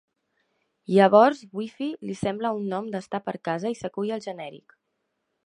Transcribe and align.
Llavors 0.93 1.41
Wifi 1.59 1.89
li 2.07 2.15
sembla 2.23 2.53
un 2.63 2.67
nom 2.73 2.89
d'estar 2.97 3.21
per 3.29 3.37
casa 3.51 3.75
i 3.77 3.79
s'acull 3.83 4.15
al 4.19 4.27
genèric. 4.27 4.77